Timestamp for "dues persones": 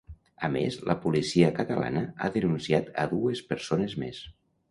3.13-3.97